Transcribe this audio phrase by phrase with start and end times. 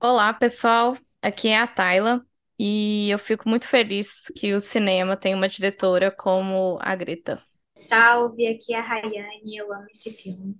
[0.00, 0.96] Olá, pessoal.
[1.20, 2.24] Aqui é a Tayla
[2.58, 7.42] e eu fico muito feliz que o cinema tem uma diretora como a Greta.
[7.74, 10.56] Salve, aqui é a Rayane, eu amo esse filme.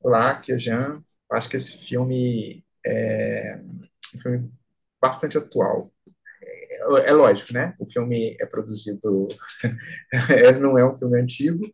[0.00, 1.04] Olá, aqui é o Jean.
[1.30, 3.60] Acho que esse filme é
[4.14, 4.52] um filme
[5.00, 5.92] bastante atual.
[6.42, 7.74] É, é lógico, né?
[7.78, 9.28] O filme é produzido,
[10.30, 11.70] ele não é um filme antigo,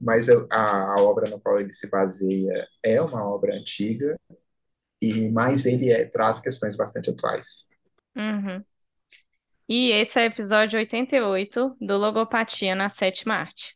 [0.00, 4.16] mas a, a obra na qual ele se baseia é uma obra antiga,
[5.00, 7.68] e mas ele é, traz questões bastante atuais.
[8.16, 8.64] Uhum.
[9.68, 13.74] E esse é o episódio 88 do Logopatia na Sétima Arte.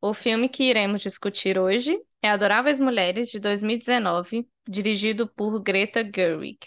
[0.00, 6.58] O filme que iremos discutir hoje é Adoráveis Mulheres, de 2019, dirigido por Greta Gerwig.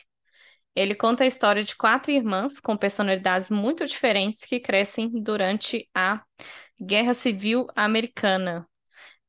[0.76, 6.22] Ele conta a história de quatro irmãs com personalidades muito diferentes que crescem durante a
[6.82, 8.68] Guerra Civil Americana.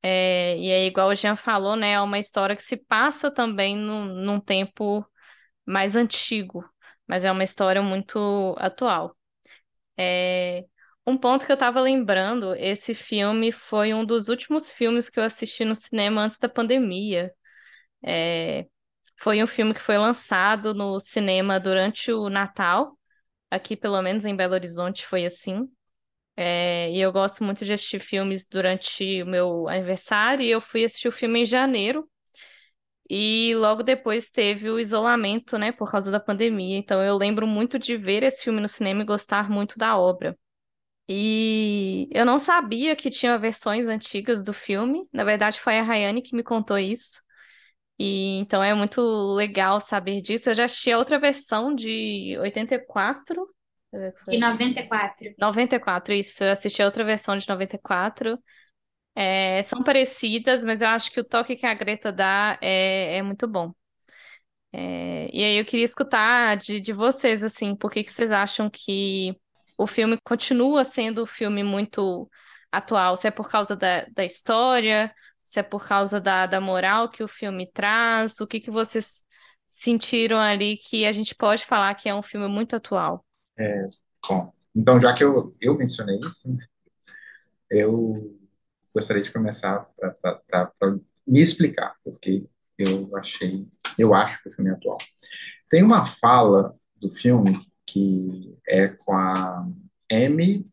[0.03, 1.93] É, e é igual o Jean falou, né?
[1.93, 5.07] É uma história que se passa também num, num tempo
[5.67, 6.65] mais antigo,
[7.07, 9.17] mas é uma história muito atual.
[9.99, 10.67] É,
[11.07, 15.25] um ponto que eu estava lembrando, esse filme foi um dos últimos filmes que eu
[15.25, 17.33] assisti no cinema antes da pandemia.
[18.05, 18.67] É,
[19.19, 22.99] foi um filme que foi lançado no cinema durante o Natal.
[23.51, 25.69] Aqui, pelo menos em Belo Horizonte, foi assim.
[26.37, 30.85] É, e eu gosto muito de assistir filmes durante o meu aniversário, e eu fui
[30.85, 32.09] assistir o filme em janeiro.
[33.09, 36.77] E logo depois teve o isolamento, né, por causa da pandemia.
[36.77, 40.37] Então eu lembro muito de ver esse filme no cinema e gostar muito da obra.
[41.09, 45.09] E eu não sabia que tinha versões antigas do filme.
[45.13, 47.23] Na verdade, foi a Rayane que me contou isso.
[47.99, 49.01] E então é muito
[49.35, 50.51] legal saber disso.
[50.51, 53.49] Eu já assisti a outra versão de 84.
[54.29, 55.35] De 94.
[55.39, 56.45] 94, isso.
[56.45, 58.39] Eu assisti a outra versão de 94.
[59.15, 63.23] É, são parecidas, mas eu acho que o toque que a Greta dá é, é
[63.23, 63.73] muito bom.
[64.73, 68.69] É, e aí eu queria escutar de, de vocês, assim, por que, que vocês acham
[68.69, 69.35] que
[69.79, 72.29] o filme continua sendo um filme muito
[72.71, 73.17] atual?
[73.17, 75.15] Se é por causa da, da história,
[75.45, 79.25] se é por causa da, da moral que o filme traz, o que, que vocês
[79.67, 83.26] sentiram ali que a gente pode falar que é um filme muito atual?
[83.59, 83.89] É,
[84.29, 86.49] bom, então já que eu, eu mencionei isso,
[87.71, 88.37] eu
[88.95, 89.89] gostaria de começar
[90.49, 90.97] para
[91.27, 92.47] me explicar, porque
[92.79, 93.67] eu achei,
[93.99, 94.99] eu acho que o filme é atual.
[95.71, 99.67] Tem uma fala do filme que é com a
[100.13, 100.67] Amy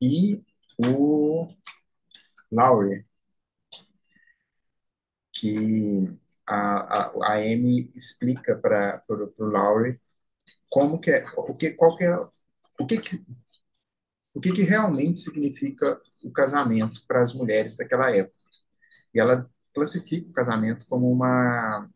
[0.00, 0.42] e
[0.78, 1.48] o
[2.50, 3.06] Laurie,
[5.32, 6.08] que
[6.46, 6.56] a,
[7.00, 10.00] a, a Amy explica para o Laurie
[10.68, 12.16] como que é, o que, qual que é,
[12.78, 13.24] o que, que
[14.34, 18.38] o que, que realmente significa o casamento para as mulheres daquela época.
[19.12, 21.90] E ela classifica o casamento como uma,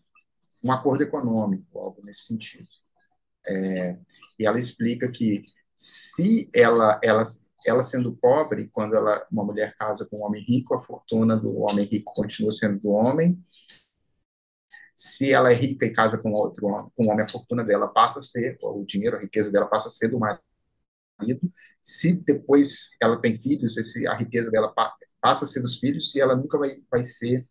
[0.64, 2.66] um acordo econômico, algo nesse sentido.
[3.46, 3.96] É,
[4.38, 5.42] e ela explica que
[5.74, 7.22] se ela, ela,
[7.64, 11.60] ela sendo pobre, quando ela, uma mulher casa com um homem rico, a fortuna do
[11.60, 13.40] homem rico continua sendo do homem,
[14.94, 18.18] se ela é rica e casa com outro com um homem, a fortuna dela passa
[18.20, 20.40] a ser, o dinheiro, a riqueza dela passa a ser do marido.
[21.80, 24.72] Se depois ela tem filhos, esse, a riqueza dela
[25.20, 27.46] passa a ser dos filhos e ela nunca vai, vai ser,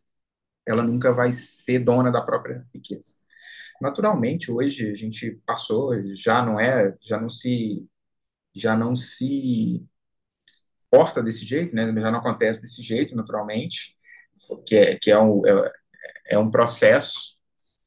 [0.65, 3.15] ela nunca vai ser dona da própria riqueza.
[3.81, 7.87] Naturalmente, hoje a gente passou, já não é, já não se,
[8.53, 9.85] já não se
[10.89, 11.85] porta desse jeito, né?
[11.85, 13.95] Já não acontece desse jeito, naturalmente,
[14.65, 15.71] que é, que é um, é,
[16.31, 17.35] é um processo,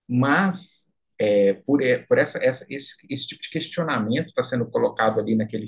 [0.06, 0.86] mas
[1.18, 5.66] é, por, por essa, essa esse, esse, tipo de questionamento está sendo colocado ali naquele,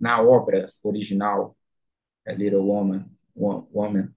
[0.00, 1.56] na obra original,
[2.26, 4.08] é, Little Woman, Woman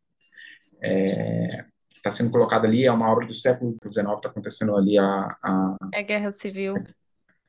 [0.82, 5.38] é, está sendo colocado ali, é uma obra do século XIX, está acontecendo ali a,
[5.44, 6.76] a, a Guerra Civil.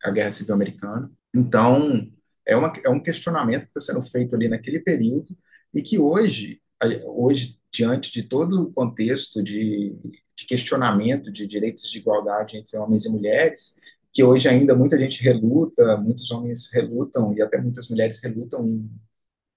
[0.04, 1.10] A Guerra Civil Americana.
[1.34, 2.06] Então,
[2.46, 5.34] é, uma, é um questionamento que está sendo feito ali naquele período
[5.72, 6.60] e que hoje,
[7.04, 9.94] hoje diante de todo o contexto de,
[10.36, 13.76] de questionamento de direitos de igualdade entre homens e mulheres,
[14.12, 18.90] que hoje ainda muita gente reluta, muitos homens relutam e até muitas mulheres relutam em,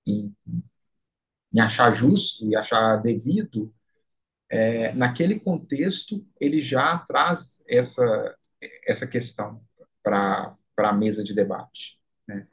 [0.06, 0.36] em,
[1.54, 3.74] em achar justo e achar devido,
[4.50, 8.38] é, naquele contexto ele já traz essa,
[8.86, 9.59] essa questão
[10.04, 11.98] para a mesa de debate.
[12.27, 12.45] Né?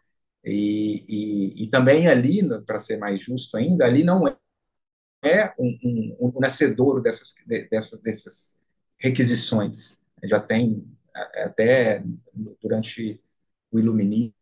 [0.42, 4.26] E, e, e também ali, para ser mais justo ainda, ali não
[5.30, 7.34] é um, um, um nascedouro dessas,
[7.70, 8.60] dessas, dessas
[8.98, 9.98] requisições.
[10.24, 10.84] Já tem
[11.14, 12.04] até
[12.62, 13.20] durante
[13.70, 14.34] o iluminismo,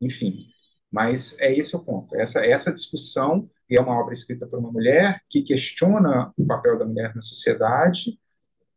[0.00, 0.46] enfim.
[0.90, 2.16] Mas é esse o ponto.
[2.16, 6.78] Essa, essa discussão e é uma obra escrita por uma mulher que questiona o papel
[6.78, 8.18] da mulher na sociedade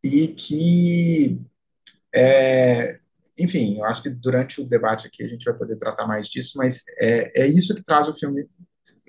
[0.04, 1.40] e que,
[2.14, 3.00] é,
[3.38, 6.58] enfim, eu acho que durante o debate aqui a gente vai poder tratar mais disso,
[6.58, 8.46] mas é, é isso que traz o filme,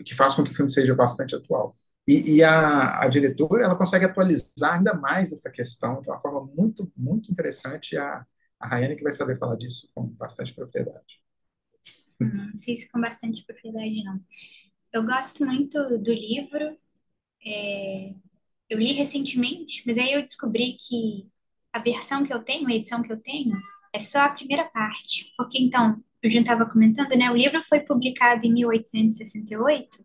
[0.05, 1.75] que faz com que o filme seja bastante atual.
[2.07, 6.45] E, e a, a, diretora, ela consegue atualizar ainda mais essa questão de uma forma
[6.55, 7.97] muito, muito interessante.
[7.97, 8.25] A,
[8.59, 11.21] a Rayane que vai saber falar disso com bastante propriedade.
[12.19, 14.19] Não sei se com bastante propriedade, não.
[14.91, 16.77] Eu gosto muito do livro.
[17.45, 18.13] É,
[18.69, 21.29] eu li recentemente, mas aí eu descobri que
[21.71, 23.57] a versão que eu tenho, a edição que eu tenho,
[23.91, 25.33] é só a primeira parte.
[25.37, 27.29] Porque então, eu já estava comentando, né?
[27.29, 29.99] O livro foi publicado em 1868,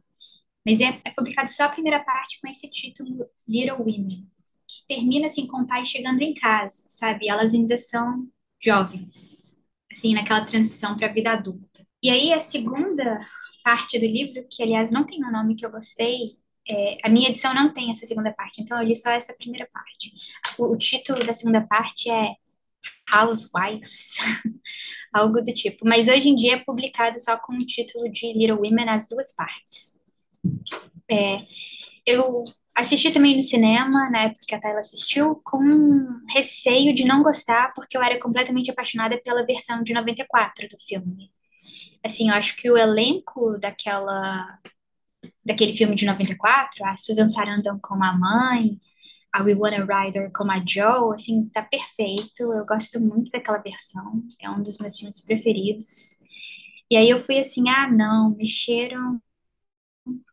[0.67, 4.27] mas é, é publicado só a primeira parte com esse título Little Women,
[4.67, 7.29] que termina assim com o pai chegando em casa, sabe?
[7.29, 8.29] Elas ainda são
[8.61, 11.87] jovens, assim, naquela transição para a vida adulta.
[12.03, 13.25] E aí a segunda
[13.63, 16.25] parte do livro, que aliás não tem um nome que eu gostei,
[16.69, 19.69] é, a minha edição não tem essa segunda parte, então eu li só essa primeira
[19.73, 20.13] parte.
[20.59, 22.35] O, o título da segunda parte é
[23.11, 24.17] Housewives,
[25.13, 25.87] algo do tipo.
[25.87, 29.35] Mas hoje em dia é publicado só com o título de Little Women, as duas
[29.35, 29.99] partes.
[31.11, 31.39] É,
[32.07, 32.45] eu
[32.75, 35.61] assisti também no cinema, na época que a Tayla assistiu, com
[36.29, 41.31] receio de não gostar, porque eu era completamente apaixonada pela versão de 94 do filme
[42.05, 44.59] assim, eu acho que o elenco daquela
[45.45, 48.79] daquele filme de 94, a Susan Sarandon como a mãe,
[49.33, 52.43] a Winona Ryder como a Joe, assim, tá perfeito.
[52.43, 56.19] Eu gosto muito daquela versão, é um dos meus filmes preferidos.
[56.91, 59.21] E aí eu fui assim, ah, não, mexeram,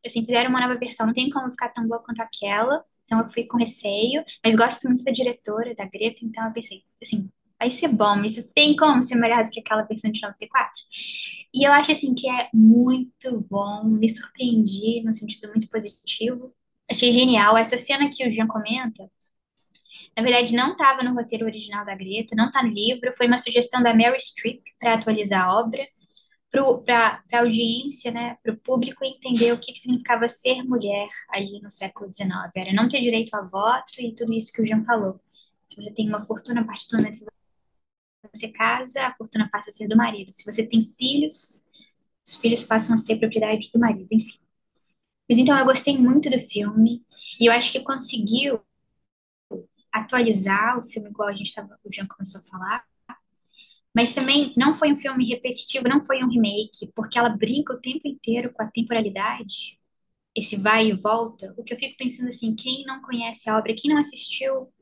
[0.06, 2.84] assim, fizeram uma nova versão, não tem como ficar tão boa quanto aquela.
[3.06, 6.84] Então eu fui com receio, mas gosto muito da diretora, da Greta, então eu pensei,
[7.02, 10.72] assim, vai ser bom, isso tem como ser melhor do que aquela versão de 94.
[11.54, 16.54] E eu acho assim que é muito bom, me surpreendi no sentido muito positivo.
[16.90, 19.10] Achei genial essa cena que o Jean comenta.
[20.16, 23.38] Na verdade, não estava no roteiro original da Greta, não está no livro, foi uma
[23.38, 25.86] sugestão da Mary Streep para atualizar a obra,
[26.86, 31.60] para a audiência, né, para o público entender o que, que significava ser mulher ali
[31.62, 32.32] no século XIX.
[32.56, 35.20] Era não ter direito a voto e tudo isso que o Jean falou.
[35.68, 37.26] Se você tem uma fortuna a partir do momento que
[38.34, 40.32] você casa, a fortuna passa a ser do marido.
[40.32, 41.66] Se você tem filhos,
[42.26, 44.45] os filhos passam a ser propriedade do marido, enfim.
[45.30, 47.04] Mas então eu gostei muito do filme
[47.40, 48.62] e eu acho que conseguiu
[49.92, 52.84] atualizar o filme igual a gente estava, o Jean começou a falar.
[53.94, 57.80] Mas também não foi um filme repetitivo, não foi um remake, porque ela brinca o
[57.80, 59.80] tempo inteiro com a temporalidade,
[60.36, 61.54] esse vai e volta.
[61.58, 64.74] O que eu fico pensando assim, quem não conhece a obra, quem não assistiu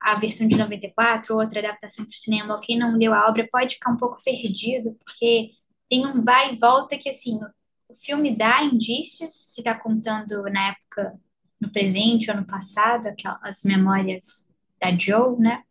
[0.00, 3.48] a versão de 94, outra adaptação para o cinema, ou quem não leu a obra
[3.50, 5.52] pode ficar um pouco perdido, porque
[5.90, 7.38] tem um vai e volta que, assim,
[7.94, 11.18] o filme dá indícios, se está contando na época,
[11.60, 15.62] no presente ou no passado, aquelas memórias da Joe, né?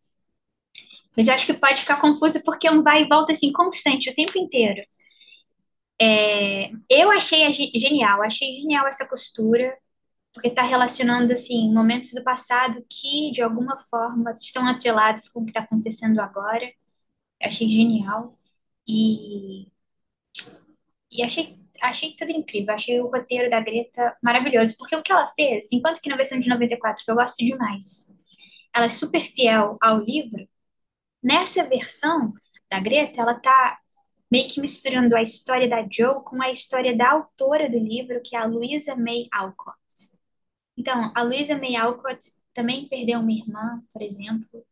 [1.16, 4.10] Mas eu acho que pode ficar confuso porque é um vai e volta, assim, constante,
[4.10, 4.82] o tempo inteiro.
[6.02, 9.78] É, eu achei genial, achei genial essa costura,
[10.34, 15.46] porque está relacionando assim momentos do passado que de alguma forma estão atrelados com o
[15.46, 16.66] que está acontecendo agora.
[17.42, 18.38] Eu achei genial
[18.88, 19.68] e
[21.12, 22.74] e achei achei tudo incrível.
[22.74, 26.40] Achei o roteiro da Greta maravilhoso, porque o que ela fez, enquanto que na versão
[26.40, 28.16] de 94 que eu gosto demais,
[28.74, 30.48] ela é super fiel ao livro.
[31.22, 32.34] Nessa versão
[32.70, 33.80] da Greta, ela tá
[34.32, 38.36] meio que misturando a história da Joe com a história da autora do livro, que
[38.36, 39.78] é a Louisa May Alcott.
[40.78, 42.20] Então, a Luisa May Alcott
[42.54, 44.66] também perdeu uma irmã, por exemplo.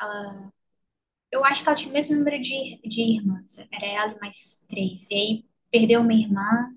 [0.00, 0.52] Ela,
[1.30, 5.10] eu acho que ela tinha o mesmo número de, de irmãs, era ela mais três.
[5.10, 6.72] E aí perdeu uma irmã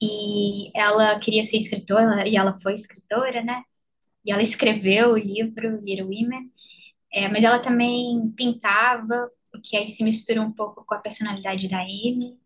[0.00, 3.64] e ela queria ser escritora, e ela foi escritora, né?
[4.24, 6.48] E ela escreveu o livro Little Women,
[7.12, 11.68] é, mas ela também pintava, o que aí se mistura um pouco com a personalidade
[11.68, 12.38] da Amy.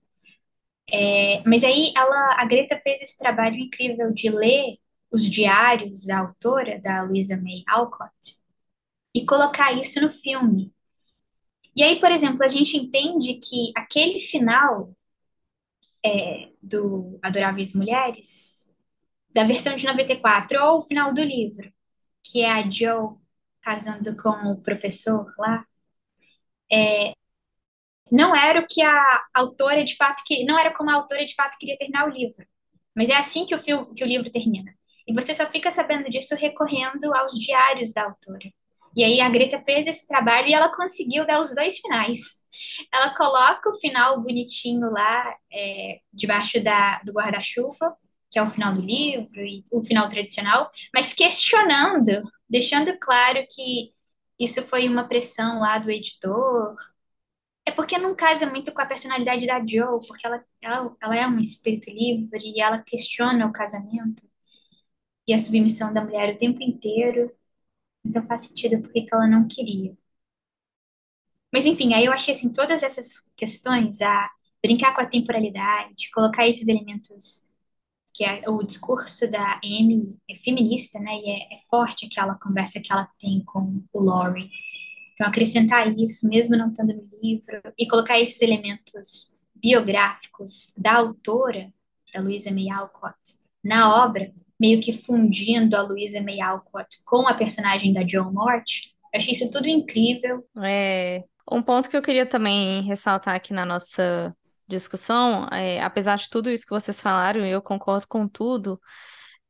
[0.91, 4.79] É, mas aí ela, a Greta fez esse trabalho incrível de ler
[5.11, 8.39] os diários da autora, da Louisa May Alcott,
[9.15, 10.73] e colocar isso no filme.
[11.77, 14.97] E aí, por exemplo, a gente entende que aquele final
[16.07, 18.73] é, do Adoráveis Mulheres,
[19.35, 21.73] da versão de 94, ou o final do livro,
[22.23, 23.17] que é a Joe
[23.61, 25.67] casando com o professor lá,
[26.73, 27.13] é,
[28.11, 31.35] não era o que a autora de fato que não era como a autora de
[31.35, 32.47] fato queria terminar o livro,
[32.95, 34.73] mas é assim que o, filme, que o livro termina.
[35.07, 38.51] E você só fica sabendo disso recorrendo aos diários da autora.
[38.97, 42.46] E aí a Greta fez esse trabalho e ela conseguiu dar os dois finais.
[42.93, 47.97] Ela coloca o final bonitinho lá, é, debaixo da, do guarda-chuva,
[48.31, 53.95] que é o final do livro e o final tradicional, mas questionando, deixando claro que
[54.39, 56.77] isso foi uma pressão lá do editor.
[57.67, 61.27] É porque não casa muito com a personalidade da Jo, porque ela, ela, ela é
[61.27, 64.23] um espírito livre e ela questiona o casamento
[65.27, 67.33] e a submissão da mulher o tempo inteiro.
[68.05, 69.97] Então faz sentido porque que ela não queria.
[71.53, 74.31] Mas enfim, aí eu achei assim, todas essas questões, a
[74.63, 77.47] brincar com a temporalidade, colocar esses elementos
[78.17, 81.13] que é o discurso da Amy é feminista, né?
[81.17, 84.51] E é, é, forte aquela conversa que ela tem com o Laurie.
[85.13, 91.71] Então, acrescentar isso, mesmo não estando no livro, e colocar esses elementos biográficos da autora,
[92.13, 93.19] da Louisa May Alcott,
[93.63, 98.93] na obra, meio que fundindo a Louisa May Alcott com a personagem da Joan Mort,
[99.15, 100.43] achei isso tudo incrível.
[100.63, 104.35] É, um ponto que eu queria também ressaltar aqui na nossa
[104.69, 108.81] discussão, é, apesar de tudo isso que vocês falaram, eu concordo com tudo,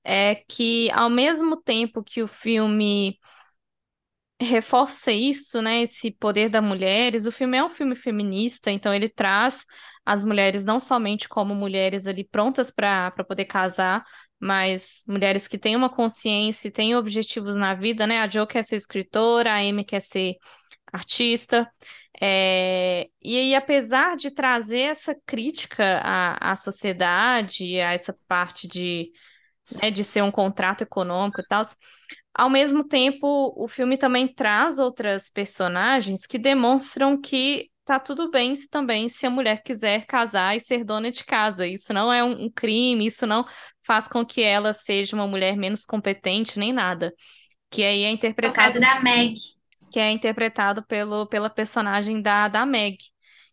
[0.05, 3.19] é que ao mesmo tempo que o filme
[4.41, 9.09] reforça isso, né, esse poder das mulheres, o filme é um filme feminista, então ele
[9.09, 9.65] traz
[10.05, 14.05] as mulheres não somente como mulheres ali prontas para poder casar,
[14.39, 18.19] mas mulheres que têm uma consciência e têm objetivos na vida, né?
[18.21, 20.37] A Jo quer ser escritora, a Amy quer ser
[20.97, 21.71] artista.
[22.21, 29.11] É, e aí, apesar de trazer essa crítica à, à sociedade, a essa parte de,
[29.83, 31.63] né, de ser um contrato econômico e tal,
[32.35, 38.53] ao mesmo tempo, o filme também traz outras personagens que demonstram que tá tudo bem
[38.71, 41.67] também se a mulher quiser casar e ser dona de casa.
[41.67, 43.45] Isso não é um, um crime, isso não
[43.87, 47.15] faz com que ela seja uma mulher menos competente nem nada.
[47.71, 48.59] Que aí é interpretado.
[48.59, 49.37] É o caso da Meg
[49.91, 52.99] que é interpretado pelo, pela personagem da, da Meg.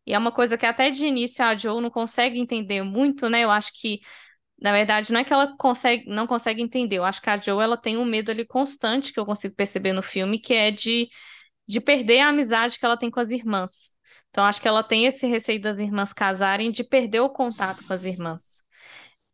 [0.05, 3.43] E é uma coisa que até de início a Joe não consegue entender muito, né?
[3.43, 4.01] Eu acho que,
[4.59, 6.97] na verdade, não é que ela consegue, não consegue entender.
[6.97, 9.93] Eu acho que a Joe ela tem um medo ali constante que eu consigo perceber
[9.93, 11.07] no filme, que é de,
[11.67, 13.93] de perder a amizade que ela tem com as irmãs.
[14.29, 17.93] Então, acho que ela tem esse receio das irmãs casarem, de perder o contato com
[17.93, 18.63] as irmãs.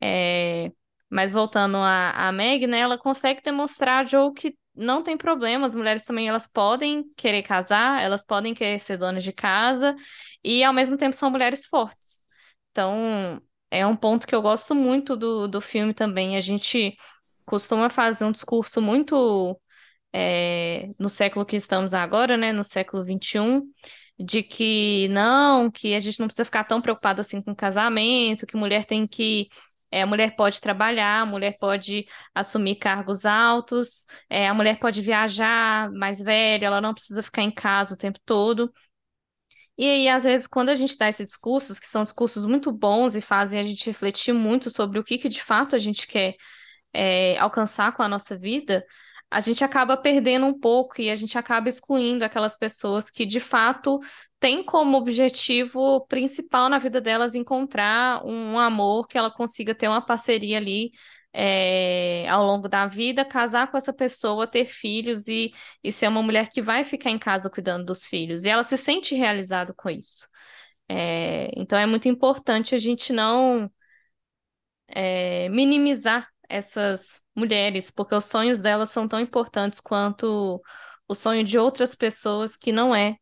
[0.02, 0.72] É...
[1.10, 5.66] Mas voltando a, a Meg, né, ela consegue demonstrar a Joe que não tem problema,
[5.66, 9.96] as mulheres também elas podem querer casar, elas podem querer ser donas de casa
[10.44, 12.24] e ao mesmo tempo são mulheres fortes.
[12.72, 16.38] Então, é um ponto que eu gosto muito do, do filme também.
[16.38, 16.96] A gente
[17.46, 19.60] costuma fazer um discurso muito
[20.14, 23.64] é, no século que estamos agora, né, no século XXI,
[24.18, 28.58] de que não, que a gente não precisa ficar tão preocupado assim com casamento, que
[28.58, 29.48] mulher tem que
[29.92, 35.02] é, a mulher pode trabalhar, a mulher pode assumir cargos altos, é, a mulher pode
[35.02, 38.72] viajar mais velha, ela não precisa ficar em casa o tempo todo.
[39.78, 43.16] E aí, às vezes, quando a gente dá esses discursos, que são discursos muito bons
[43.16, 46.36] e fazem a gente refletir muito sobre o que, que de fato a gente quer
[46.94, 48.86] é, alcançar com a nossa vida,
[49.32, 53.40] a gente acaba perdendo um pouco e a gente acaba excluindo aquelas pessoas que de
[53.40, 54.00] fato
[54.40, 60.06] têm como objetivo principal na vida delas encontrar um amor que ela consiga ter uma
[60.06, 60.92] parceria ali
[61.34, 65.52] é, ao longo da vida, casar com essa pessoa, ter filhos e,
[65.84, 68.46] e ser uma mulher que vai ficar em casa cuidando dos filhos.
[68.46, 70.28] E ela se sente realizada com isso.
[70.88, 73.72] É, então é muito importante a gente não
[74.88, 80.62] é, minimizar essas mulheres, porque os sonhos delas são tão importantes quanto
[81.08, 83.18] o sonho de outras pessoas que não é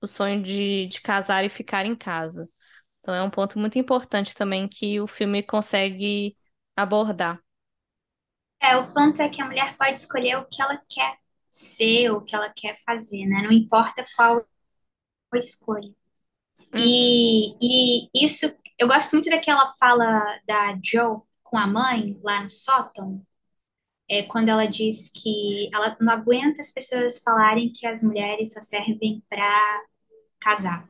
[0.00, 2.48] o sonho de, de casar e ficar em casa.
[3.00, 6.36] Então é um ponto muito importante também que o filme consegue
[6.76, 7.40] abordar.
[8.60, 11.16] É, o ponto é que a mulher pode escolher o que ela quer
[11.50, 13.42] ser, o que ela quer fazer, né?
[13.42, 14.44] Não importa qual
[15.32, 15.88] a escolha.
[16.72, 16.78] Uhum.
[16.78, 18.46] E, e isso,
[18.78, 23.24] eu gosto muito daquela fala da Joe com a mãe lá no sótão,
[24.08, 28.60] é quando ela diz que ela não aguenta as pessoas falarem que as mulheres só
[28.60, 29.84] servem para
[30.40, 30.88] casar.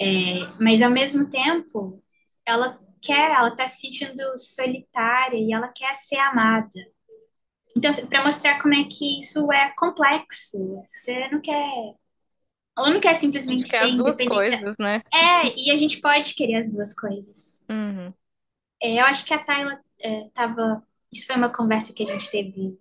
[0.00, 2.02] É, mas ao mesmo tempo,
[2.44, 6.80] ela quer, ela está se sentindo solitária e ela quer ser amada.
[7.76, 11.94] Então, para mostrar como é que isso é complexo, você não quer.
[12.76, 15.02] Ela não quer simplesmente quer ser as duas coisas, né?
[15.12, 17.64] É, e a gente pode querer as duas coisas.
[17.68, 18.12] Uhum.
[18.82, 20.82] É, eu acho que a Tayla estava.
[21.12, 22.78] Isso foi uma conversa que a gente teve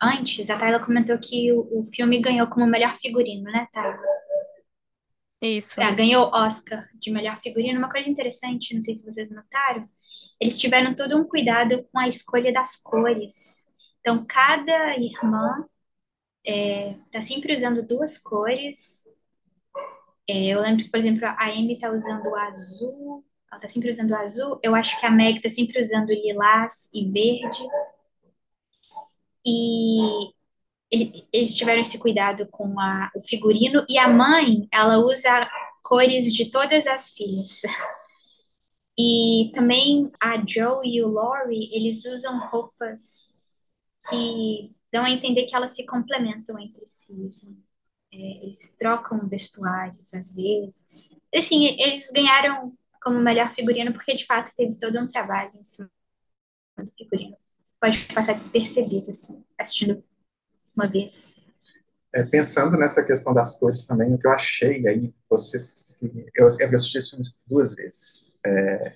[0.00, 0.50] antes.
[0.50, 3.98] A Tayla comentou que o, o filme ganhou como melhor figurino, né, Tayla?
[5.40, 5.80] Isso.
[5.80, 7.78] É, ganhou Oscar de melhor figurino.
[7.78, 9.88] Uma coisa interessante, não sei se vocês notaram,
[10.40, 13.68] eles tiveram todo um cuidado com a escolha das cores.
[14.00, 15.64] Então, cada irmã
[16.46, 19.06] é, tá sempre usando duas cores.
[20.28, 23.90] É, eu lembro que, por exemplo, a Amy tá usando o azul, ela tá sempre
[23.90, 24.58] usando azul.
[24.62, 27.62] Eu acho que a Meg tá sempre usando lilás e verde.
[29.46, 30.32] E
[30.90, 33.84] ele, eles tiveram esse cuidado com a, o figurino.
[33.90, 35.50] E a mãe, ela usa
[35.82, 37.60] cores de todas as filhas.
[38.98, 43.34] E também a Joe e o Laurie, eles usam roupas
[44.08, 47.26] que dão a entender que elas se complementam entre si.
[47.28, 47.62] Assim.
[48.10, 51.14] É, eles trocam vestuários às vezes.
[51.34, 55.90] Assim, eles ganharam como melhor figurino porque de fato teve todo um trabalho em cima
[56.78, 57.36] do figurino.
[57.80, 60.02] Pode passar despercebido, assim, assistindo
[60.76, 61.52] uma vez.
[62.14, 66.00] É, pensando nessa questão das cores também, o que eu achei aí, vocês,
[66.34, 68.92] eu, eu assisti filme duas vezes, é,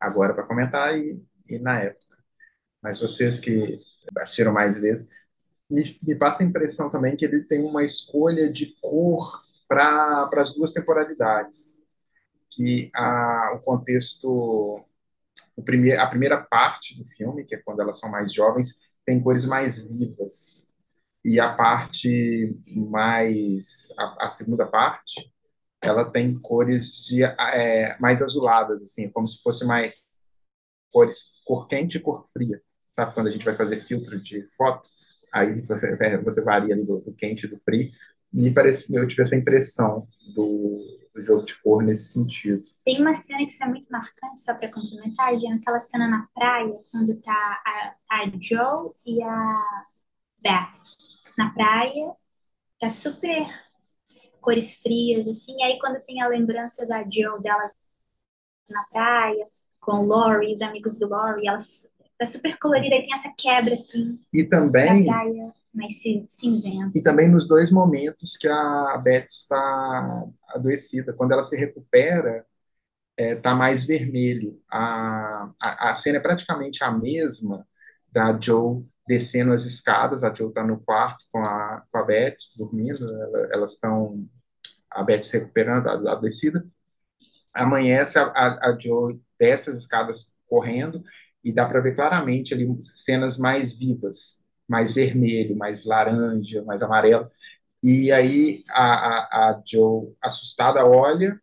[0.00, 2.16] agora para comentar e, e na época.
[2.82, 3.78] Mas vocês que
[4.18, 5.08] assistiram mais vezes,
[5.70, 10.54] me, me passa a impressão também que ele tem uma escolha de cor para as
[10.54, 11.82] duas temporalidades.
[12.56, 14.82] Que a, o contexto,
[15.56, 19.22] o primeir, a primeira parte do filme, que é quando elas são mais jovens, tem
[19.22, 20.66] cores mais vivas.
[21.24, 22.56] E a parte
[22.90, 23.92] mais.
[23.98, 25.30] A, a segunda parte,
[25.82, 29.94] ela tem cores de, é, mais azuladas, assim, como se fosse mais
[30.92, 32.60] cores cor quente e cor fria.
[32.92, 34.88] Sabe quando a gente vai fazer filtro de foto?
[35.36, 37.90] aí você, você varia ali do, do quente e do frio.
[38.36, 40.78] Me parece, eu tive essa impressão do,
[41.14, 42.62] do, jogo de cor nesse sentido.
[42.84, 46.28] Tem uma cena que isso é muito marcante, só para complementar, Jean, aquela cena na
[46.34, 49.86] praia, quando tá a, a Joe e a
[50.42, 50.68] Beth
[51.38, 52.12] na praia,
[52.78, 53.46] tá super
[54.42, 57.72] cores frias, assim, e aí quando tem a lembrança da Joe delas
[58.68, 59.48] na praia,
[59.80, 63.72] com o Laurie, os amigos do Laurie, elas tá super colorida e tem essa quebra
[63.72, 64.04] assim.
[64.34, 65.06] E também
[65.76, 66.92] mais cinzenta.
[66.94, 72.44] E também nos dois momentos que a Beth está adoecida, quando ela se recupera,
[73.16, 74.60] é, tá mais vermelho.
[74.70, 77.66] A, a, a cena é praticamente a mesma
[78.10, 80.24] da Joe descendo as escadas.
[80.24, 83.04] A Joe está no quarto com a, com a Beth dormindo.
[83.04, 84.26] Ela, elas estão
[84.90, 86.62] a Beth se recuperando, a, a.
[87.54, 91.02] Amanhece, a, a, a Joe desce as escadas correndo
[91.42, 97.30] e dá para ver claramente ali cenas mais vivas, mais vermelho, mais laranja, mais amarelo.
[97.82, 101.40] E aí a, a, a Joe, assustada, olha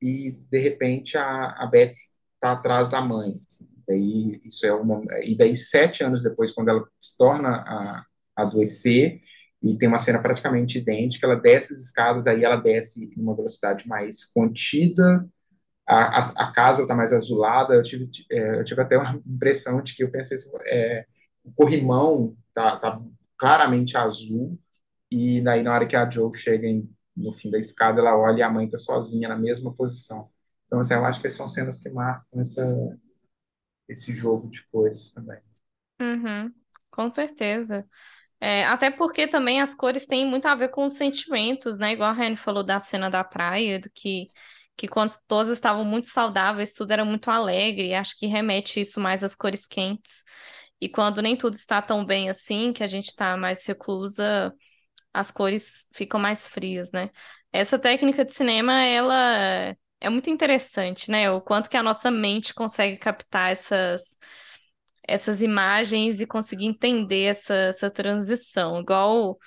[0.00, 3.34] e, de repente, a, a está atrás da mãe.
[3.34, 3.68] Assim.
[3.86, 8.04] Daí, isso é uma, e daí, sete anos depois, quando ela se torna a,
[8.36, 9.20] a adoecer,
[9.62, 13.36] e tem uma cena praticamente idêntica, ela desce as escadas, aí ela desce em uma
[13.36, 15.24] velocidade mais contida,
[15.86, 17.74] a, a, a casa está mais azulada.
[17.74, 21.06] Eu tive, é, eu tive até uma impressão de que eu pensei assim, é,
[21.44, 23.00] o corrimão tá, tá
[23.38, 24.58] claramente azul
[25.10, 28.40] e daí na hora que a Joe chega em, no fim da escada, ela olha
[28.40, 30.30] e a mãe está sozinha na mesma posição.
[30.66, 32.62] Então, assim, eu acho que são cenas que marcam essa,
[33.88, 35.40] esse jogo de cores também.
[36.00, 36.52] Uhum,
[36.90, 37.86] com certeza.
[38.40, 41.92] É, até porque também as cores têm muito a ver com os sentimentos, né?
[41.92, 44.28] Igual a Rani falou da cena da praia, do que
[44.76, 49.24] que quando todos estavam muito saudáveis, tudo era muito alegre, acho que remete isso mais
[49.24, 50.24] às cores quentes.
[50.82, 54.52] E quando nem tudo está tão bem assim, que a gente está mais reclusa,
[55.14, 57.08] as cores ficam mais frias, né?
[57.52, 61.30] Essa técnica de cinema, ela é muito interessante, né?
[61.30, 64.18] O quanto que a nossa mente consegue captar essas,
[65.06, 68.80] essas imagens e conseguir entender essa, essa transição.
[68.80, 69.38] Igual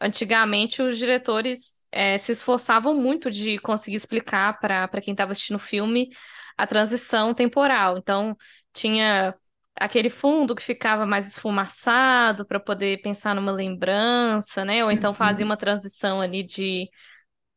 [0.00, 5.58] antigamente os diretores é, se esforçavam muito de conseguir explicar para quem estava assistindo o
[5.58, 6.08] filme
[6.56, 7.98] a transição temporal.
[7.98, 8.34] Então,
[8.72, 9.34] tinha
[9.80, 14.84] aquele fundo que ficava mais esfumaçado para poder pensar numa lembrança, né?
[14.84, 15.50] Ou então fazia uhum.
[15.50, 16.88] uma transição ali de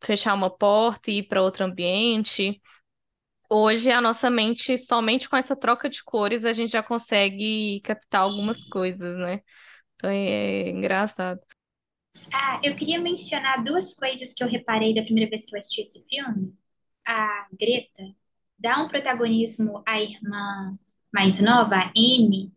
[0.03, 2.62] fechar uma porta e ir para outro ambiente.
[3.49, 8.21] Hoje, a nossa mente, somente com essa troca de cores, a gente já consegue captar
[8.21, 9.41] algumas coisas, né?
[9.95, 11.39] Então é, é engraçado.
[12.34, 15.81] Ah, eu queria mencionar duas coisas que eu reparei da primeira vez que eu assisti
[15.81, 16.53] esse filme.
[17.05, 18.03] A Greta
[18.57, 20.77] dá um protagonismo à irmã
[21.13, 22.52] mais nova, a Amy,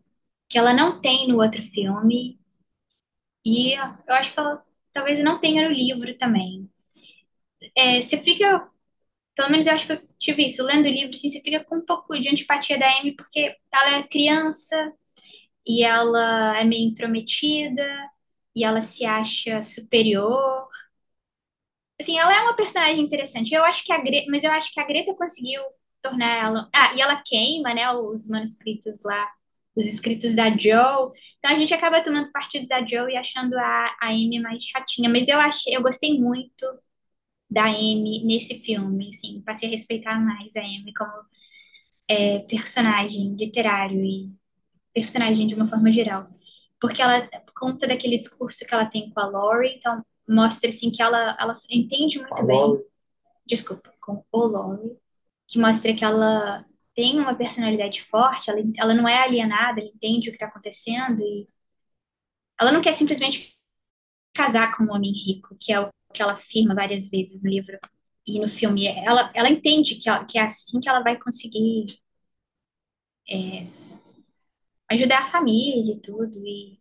[0.49, 2.39] que ela não tem no outro filme.
[3.45, 4.63] E eu acho que ela
[4.93, 6.69] talvez não tenha no livro também.
[7.75, 8.69] É, você fica,
[9.35, 11.77] pelo menos eu acho que eu tive isso, lendo o livro, assim, você fica com
[11.77, 14.93] um pouco de antipatia da Amy, porque ela é criança
[15.67, 17.83] e ela é meio intrometida
[18.55, 20.67] e ela se acha superior.
[21.99, 23.53] Assim, ela é uma personagem interessante.
[23.53, 25.61] Eu acho que a Greta, mas eu acho que a Greta conseguiu
[26.05, 26.69] tornar ela.
[26.73, 29.27] Ah, e ela queima, né, os manuscritos lá,
[29.75, 31.11] os escritos da Joe.
[31.39, 35.09] Então a gente acaba tomando partido da Joe e achando a, a Amy mais chatinha.
[35.09, 36.65] Mas eu achei, eu gostei muito
[37.49, 41.11] da Amy nesse filme, assim, passei a respeitar mais a Amy como
[42.07, 44.31] é, personagem literário e
[44.93, 46.27] personagem de uma forma geral.
[46.79, 50.91] Porque ela, por conta daquele discurso que ela tem com a Laurie, então mostra assim
[50.91, 52.83] que ela, ela entende muito bem.
[53.45, 54.97] Desculpa, com o Laurie,
[55.47, 60.29] que mostra que ela tem uma personalidade forte, ela, ela não é alienada, ela entende
[60.29, 61.47] o que está acontecendo e
[62.59, 63.55] ela não quer simplesmente
[64.33, 67.77] casar com um homem rico, que é o que ela afirma várias vezes no livro
[68.25, 68.87] e no filme.
[68.87, 71.87] Ela, ela entende que, que é assim que ela vai conseguir
[73.29, 73.67] é,
[74.89, 76.37] ajudar a família e tudo.
[76.45, 76.79] E,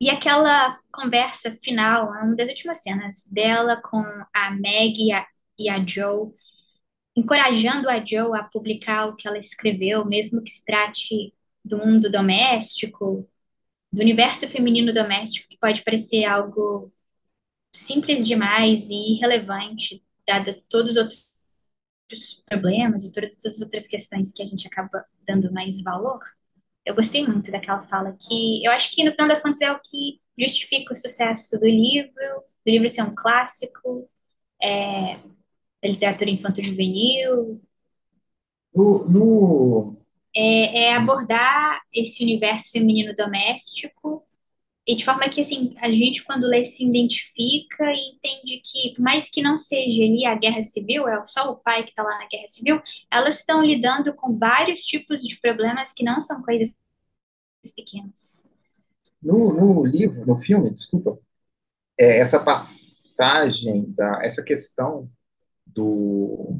[0.00, 5.26] e aquela conversa final, uma das últimas cenas dela com a Meg e a,
[5.58, 6.32] e a Joe,
[7.16, 11.32] encorajando a Joe a publicar o que ela escreveu, mesmo que se trate
[11.64, 13.28] do mundo doméstico,
[13.90, 16.92] do universo feminino doméstico, que pode parecer algo
[17.74, 24.42] simples demais e irrelevante, dada todos os outros problemas e todas as outras questões que
[24.42, 26.20] a gente acaba dando mais valor.
[26.84, 29.80] Eu gostei muito daquela fala que eu acho que no final das contas é o
[29.80, 32.12] que justifica o sucesso do livro,
[32.64, 34.08] do livro ser um clássico,
[34.62, 35.18] é,
[35.86, 37.60] da literatura infanto-juvenil.
[38.74, 39.96] No, no...
[40.34, 44.22] É, é, abordar esse universo feminino doméstico
[44.86, 49.02] e de forma que, assim, a gente, quando lê, se identifica e entende que, por
[49.02, 52.18] mais que não seja ali a guerra civil, é só o pai que está lá
[52.18, 56.76] na guerra civil, elas estão lidando com vários tipos de problemas que não são coisas
[57.74, 58.48] pequenas.
[59.20, 61.18] No, no livro, no filme, desculpa,
[61.98, 65.10] é, essa passagem, da, essa questão
[65.76, 66.58] do,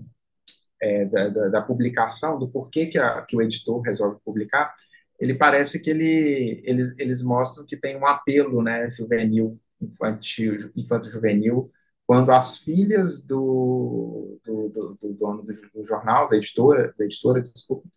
[0.80, 4.74] é, da, da, da, publicação, do porquê que, a, que o editor resolve publicar,
[5.18, 11.70] ele parece que ele, eles, eles mostram que tem um apelo né, juvenil, infantil, infanto-juvenil,
[12.06, 17.88] quando as filhas do, do, do, do dono do, jornal, da editora, da editora desculpa,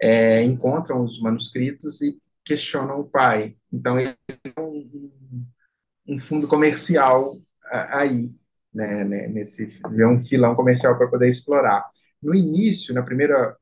[0.00, 3.56] é, encontram os manuscritos e questionam o pai.
[3.70, 5.12] Então, ele é um,
[6.08, 7.38] um fundo comercial
[7.70, 8.32] aí,
[8.72, 11.84] né, né, nesse, é um filão comercial para poder explorar.
[12.22, 13.56] No início, na primeira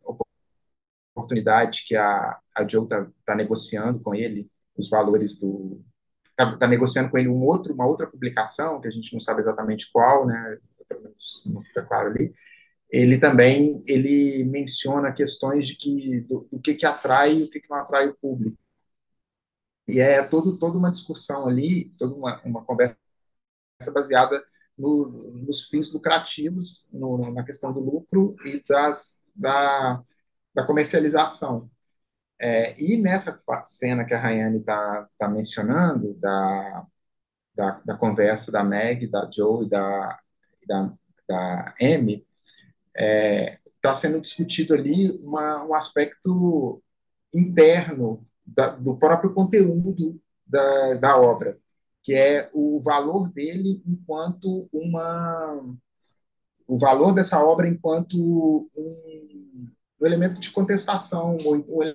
[1.15, 5.83] oportunidade que a, a Joe está tá negociando com ele os valores do
[6.25, 9.41] está tá negociando com ele um outro uma outra publicação que a gente não sabe
[9.41, 12.33] exatamente qual né pelo menos não fica claro ali
[12.91, 17.61] ele também ele menciona questões de que do, do que que atrai e o que
[17.61, 18.57] que não atrai o público
[19.89, 22.97] e é todo toda uma discussão ali toda uma, uma conversa
[23.93, 24.43] baseada
[24.81, 25.09] no,
[25.45, 30.03] nos fins lucrativos no, na questão do lucro e das da
[30.55, 31.71] da comercialização.
[32.41, 36.87] É, e nessa cena que a Rayane está tá mencionando, da,
[37.55, 40.19] da, da, conversa da Meg, da Joe e da,
[40.67, 40.93] da,
[41.29, 42.27] da Amy,
[42.95, 46.83] está é, tá sendo discutido ali uma, um aspecto
[47.35, 51.59] interno da, do próprio conteúdo da, da obra,
[52.03, 55.77] que é o valor dele enquanto uma
[56.67, 59.69] o valor dessa obra enquanto um,
[60.01, 61.95] um elemento de contestação, um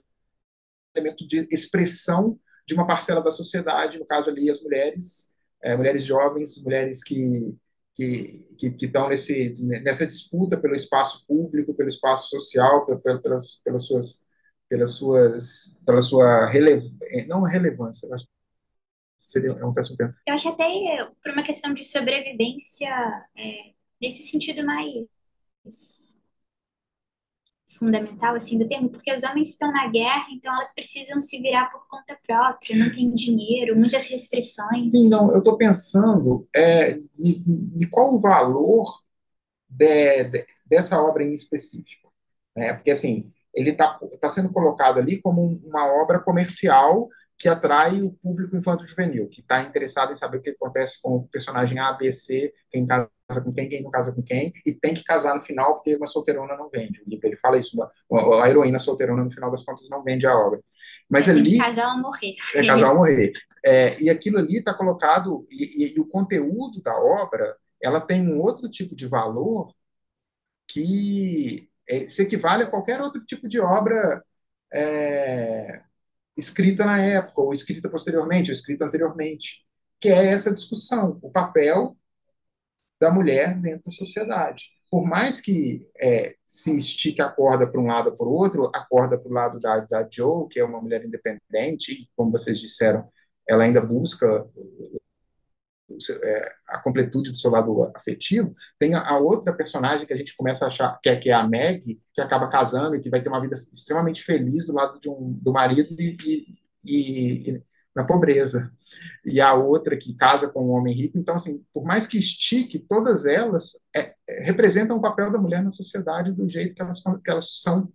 [0.96, 2.38] elemento de expressão
[2.68, 7.56] de uma parcela da sociedade, no caso ali as mulheres, é, mulheres jovens, mulheres que
[7.96, 14.26] que, que, estão nesse, nessa disputa pelo espaço público, pelo espaço social, pelas, pelas suas,
[14.68, 18.26] pelas suas, pela sua relevância, não relevância, mas
[19.22, 20.14] seria é um péssimo tempo.
[20.28, 20.66] Eu acho até
[21.24, 22.90] por uma questão de sobrevivência,
[23.36, 26.16] é, nesse sentido mais
[27.78, 31.70] fundamental assim do termo, porque os homens estão na guerra, então elas precisam se virar
[31.72, 34.92] por conta própria, não tem dinheiro, muitas restrições.
[34.92, 38.86] Sim, não, eu estou pensando é, de, de, qual o valor
[39.70, 42.12] de, de, dessa obra em específico,
[42.56, 42.74] né?
[42.74, 48.14] Porque assim, ele está tá sendo colocado ali como uma obra comercial que atrai o
[48.14, 52.12] público infanto-juvenil, que está interessado em saber o que acontece com o personagem A, B,
[52.14, 53.10] C, quem casa
[53.44, 56.08] com quem, quem não casa com quem, e tem que casar no final, porque uma
[56.08, 57.04] solteirona não vende.
[57.08, 57.78] Ele fala isso,
[58.10, 60.62] uma, a heroína solteirona, no final das contas, não vende a obra.
[61.10, 61.58] Mas é, ali...
[61.58, 62.36] casar ou morrer.
[62.54, 63.34] É casar ou morrer.
[63.66, 68.28] É, e aquilo ali está colocado, e, e, e o conteúdo da obra, ela tem
[68.28, 69.74] um outro tipo de valor
[70.68, 74.24] que é, se equivale a qualquer outro tipo de obra
[74.74, 75.82] é,
[76.38, 79.66] escrita na época, ou escrita posteriormente, ou escrita anteriormente,
[80.00, 81.96] que é essa discussão, o papel
[83.00, 84.70] da mulher dentro da sociedade.
[84.90, 88.72] Por mais que é, se estique a corda para um lado ou para o outro,
[88.74, 92.32] a corda para o lado da, da Joe, que é uma mulher independente, e, como
[92.32, 93.10] vocês disseram,
[93.48, 94.46] ela ainda busca
[96.68, 100.68] a completude do seu lado afetivo, tem a, outra personagem que a gente começa a
[100.68, 103.42] achar, que é, que é a Meg, que acaba casando e que vai ter uma
[103.42, 106.46] vida extremamente feliz do lado de um, do marido e,
[106.84, 107.64] e, e
[107.96, 108.72] na pobreza.
[109.26, 111.18] E a outra que casa com um homem rico.
[111.18, 115.64] Então, assim, por mais que estique, todas elas é, é, representam o papel da mulher
[115.64, 117.92] na sociedade do jeito que elas, que elas são.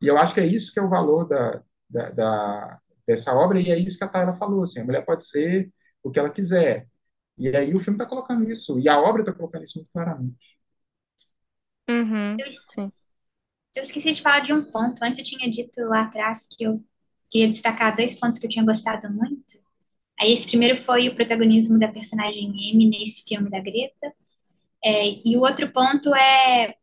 [0.00, 3.60] E eu acho que é isso que é o valor da, da, da dessa obra,
[3.60, 5.70] e é isso que a Tayla falou, assim, a mulher pode ser
[6.02, 6.86] o que ela quiser.
[7.38, 10.58] E aí o filme está colocando isso, e a obra está colocando isso muito claramente.
[11.88, 12.92] Uhum, Eu, sim.
[13.74, 15.02] eu esqueci de falar de um ponto.
[15.02, 16.82] Antes eu tinha dito lá atrás que eu
[17.30, 19.58] queria destacar dois pontos que eu tinha gostado muito.
[20.20, 24.14] Aí esse primeiro foi o protagonismo da personagem M nesse filme da Greta.
[24.84, 26.76] É, e o outro ponto é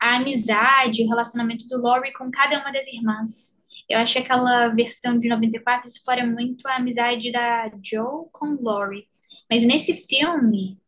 [0.00, 3.58] a amizade, o relacionamento do Laurie com cada uma das irmãs.
[3.88, 9.08] Eu acho que aquela versão de 94 explora muito a amizade da Joe com Laurie.
[9.50, 10.80] Mas nesse filme,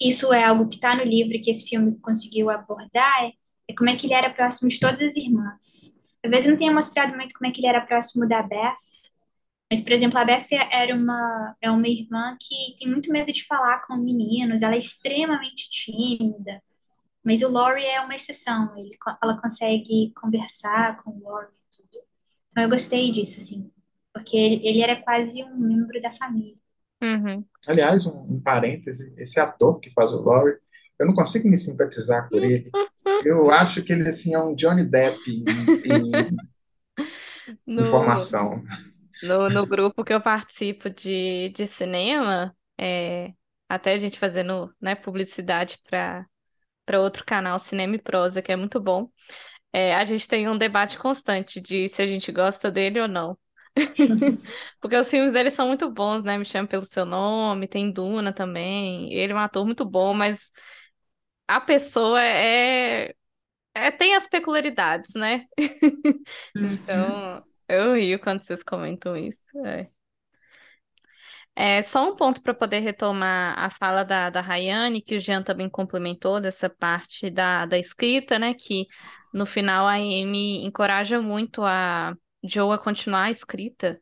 [0.00, 3.32] isso é algo que está no livro que esse filme conseguiu abordar,
[3.68, 5.96] é como é que ele era próximo de todas as irmãs.
[6.22, 8.76] Talvez não tenha mostrado muito como é que ele era próximo da Beth,
[9.70, 13.44] mas, por exemplo, a Beth era uma, é uma irmã que tem muito medo de
[13.46, 16.62] falar com meninos, ela é extremamente tímida,
[17.24, 22.04] mas o Laurie é uma exceção, ele, ela consegue conversar com o Laurie e tudo.
[22.48, 23.70] Então eu gostei disso, assim,
[24.12, 26.56] porque ele, ele era quase um membro da família.
[27.02, 27.48] Uhum.
[27.66, 30.56] Aliás, um, um parêntese, esse ator que faz o Laurie,
[30.98, 32.74] eu não consigo me simpatizar por ele.
[33.22, 36.38] Eu acho que ele assim é um Johnny Depp em, em
[37.66, 38.62] No, informação.
[39.22, 43.32] no, no grupo que eu participo de, de cinema, é,
[43.68, 46.26] até a gente fazendo, né, publicidade para
[46.86, 49.10] para outro canal, Cinema e Prosa, que é muito bom.
[49.72, 53.38] É, a gente tem um debate constante de se a gente gosta dele ou não.
[54.80, 56.38] Porque os filmes dele são muito bons, né?
[56.38, 59.12] Me chama pelo seu nome, tem Duna também.
[59.12, 60.50] Ele é um ator muito bom, mas
[61.46, 63.14] a pessoa é,
[63.74, 65.46] é tem as peculiaridades, né?
[66.56, 66.66] Uhum.
[66.66, 69.42] Então, eu rio quando vocês comentam isso.
[69.64, 69.88] É.
[71.54, 75.42] É, só um ponto para poder retomar a fala da, da Rayane, que o Jean
[75.42, 78.52] também complementou dessa parte da, da escrita, né?
[78.54, 78.86] Que
[79.32, 82.14] no final a Amy encoraja muito a
[82.48, 84.00] Joe a continuar a escrita.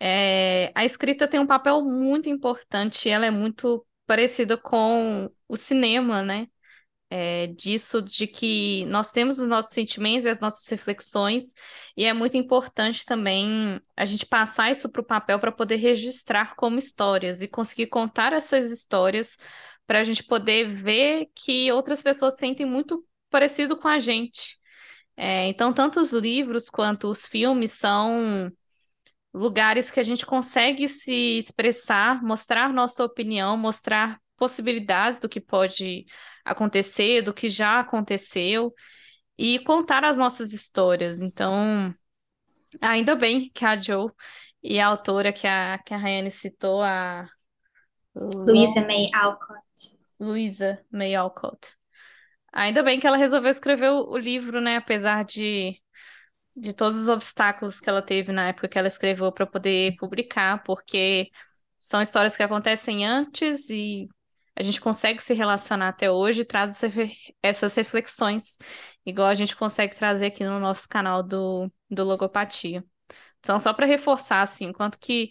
[0.00, 6.22] É, a escrita tem um papel muito importante, ela é muito parecida com o cinema,
[6.22, 6.48] né?
[7.08, 11.52] É, disso de que nós temos os nossos sentimentos e as nossas reflexões,
[11.94, 16.56] e é muito importante também a gente passar isso para o papel para poder registrar
[16.56, 19.36] como histórias e conseguir contar essas histórias
[19.86, 24.58] para a gente poder ver que outras pessoas sentem muito parecido com a gente.
[25.16, 28.50] É, então, tanto os livros quanto os filmes são
[29.32, 36.04] lugares que a gente consegue se expressar, mostrar nossa opinião, mostrar possibilidades do que pode
[36.44, 38.74] acontecer, do que já aconteceu
[39.38, 41.20] e contar as nossas histórias.
[41.20, 41.94] Então,
[42.80, 44.10] ainda bem que a Joe
[44.62, 47.28] e a autora que a, que a Rayane citou, a
[48.14, 49.98] Louisa May Alcott.
[50.20, 51.76] Louisa May Alcott.
[52.52, 54.76] Ainda bem que ela resolveu escrever o, livro, né?
[54.76, 55.80] Apesar de,
[56.56, 60.62] de todos os obstáculos que ela teve na época que ela escreveu para poder publicar,
[60.64, 61.30] porque
[61.76, 64.06] são histórias que acontecem antes e
[64.54, 66.80] a gente consegue se relacionar até hoje e traz
[67.42, 68.58] essas reflexões,
[69.04, 72.84] igual a gente consegue trazer aqui no nosso canal do, do Logopatia.
[73.40, 75.30] Então, só para reforçar, assim, enquanto que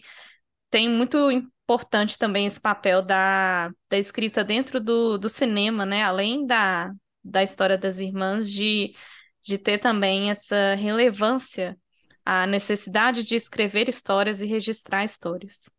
[0.70, 6.02] tem muito importante também esse papel da, da escrita dentro do, do cinema, né?
[6.02, 6.92] Além da,
[7.24, 8.94] da história das irmãs, de,
[9.42, 11.78] de ter também essa relevância,
[12.24, 15.70] a necessidade de escrever histórias e registrar histórias.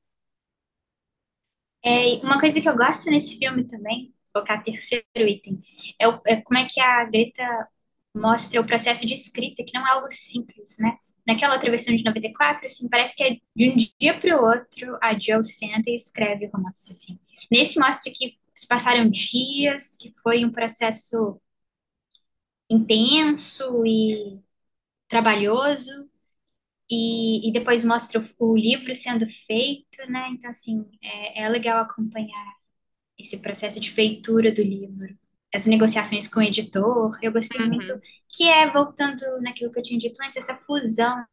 [1.85, 5.61] É, uma coisa que eu gosto nesse filme também, colocar terceiro item,
[5.99, 7.67] é, o, é como é que a Greta
[8.15, 10.97] mostra o processo de escrita, que não é algo simples, né?
[11.25, 14.97] Naquela outra versão de 94, assim, parece que é de um dia para o outro
[15.01, 17.17] a Joe senta e escreve romance, assim.
[17.49, 21.39] Nesse mostra que se passaram dias, que foi um processo
[22.69, 24.39] intenso e
[25.07, 26.09] trabalhoso,
[26.89, 30.29] e, e depois mostra o, o, livro sendo feito, né?
[30.31, 32.53] Então, assim, é, é legal acompanhar
[33.17, 35.17] esse processo de feitura do livro,
[35.53, 37.17] as negociações com o editor.
[37.21, 37.67] Eu gostei Uhum.
[37.67, 41.23] muito, que é, voltando naquilo que eu tinha dito antes, essa fusão,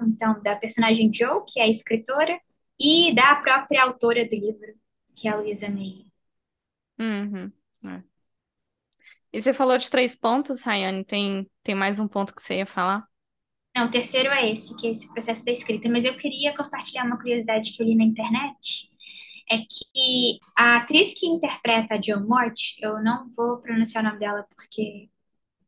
[0.00, 2.38] então, da personagem Joe, que é a escritora,
[2.78, 4.74] e da própria autora do livro,
[5.14, 6.06] que é a Luisa May.
[6.98, 7.52] Uhum.
[7.84, 8.02] É.
[9.32, 11.04] E você falou de três pontos, Rayane.
[11.04, 13.06] Tem, tem mais um ponto que você ia falar?
[13.76, 15.88] Não, o terceiro é esse, que é esse processo da escrita.
[15.90, 18.90] Mas eu queria compartilhar uma curiosidade que eu li na internet,
[19.50, 24.18] é que a atriz que interpreta a Jill Mort, eu não vou pronunciar o nome
[24.18, 25.08] dela porque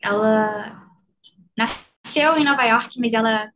[0.00, 0.90] ela
[1.56, 3.52] nasceu em Nova York, mas ela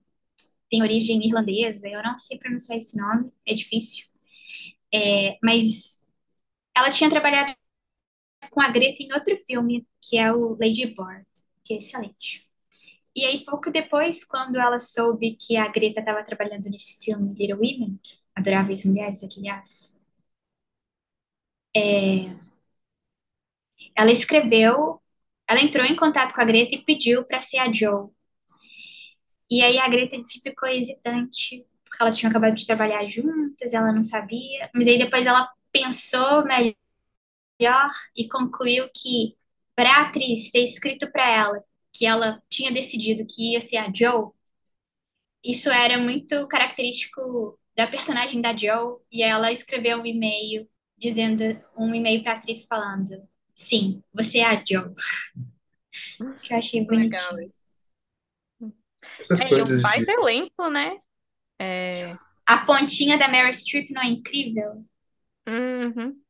[0.70, 1.88] tem origem irlandesa.
[1.88, 4.06] Eu não sei pronunciar esse nome, é difícil.
[4.94, 6.06] É, mas
[6.76, 7.54] ela tinha trabalhado
[8.52, 11.26] com a Greta em outro filme, que é o Lady Bird,
[11.64, 12.46] que é excelente.
[13.16, 17.56] E aí, pouco depois, quando ela soube que a Greta estava trabalhando nesse filme Little
[17.56, 17.98] Women,
[18.34, 20.00] Adoráveis Mulheres, aliás,
[21.74, 22.36] é,
[23.96, 25.00] ela escreveu,
[25.48, 28.10] ela entrou em contato com a Greta e pediu para ser a Joe.
[29.50, 33.72] E aí a Greta disse que ficou hesitante, porque elas tinham acabado de trabalhar juntas,
[33.74, 34.70] ela não sabia.
[34.74, 36.74] Mas aí depois ela pensou melhor
[38.16, 39.36] e concluiu que
[39.74, 43.92] para a atriz ter escrito para ela que ela tinha decidido que ia ser a
[43.94, 44.30] Joe,
[45.44, 51.42] isso era muito característico da personagem da Joe, e ela escreveu um e-mail dizendo
[51.76, 53.10] um e-mail para a atriz falando:
[53.54, 54.92] "Sim, você é a Joe".
[56.42, 57.40] Que eu achei Legal.
[57.40, 57.52] bonitinho.
[59.18, 60.06] Essas É, e um coisas de.
[60.06, 60.96] baita elenco, né?
[61.58, 64.84] É, A pontinha da Meryl Streep não é incrível?
[65.46, 66.21] uhum.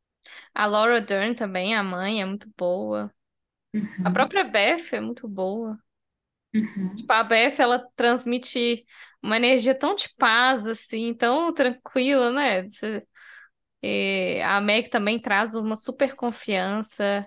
[0.55, 3.13] A Laura Dern também, a mãe, é muito boa.
[4.05, 5.79] A Uhum, própria Beth é muito boa.
[6.55, 6.97] uhum.
[6.97, 8.85] Tipo, a Beth, ela transmite
[9.23, 12.63] uma energia tão de paz, assim, tão tranquila, né?
[12.63, 13.07] Você-
[13.83, 17.27] e a Meg também traz uma super confiança.